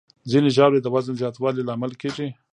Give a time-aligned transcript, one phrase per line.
[0.29, 2.27] ځینې ژاولې د وزن زیاتوالي لامل کېږي.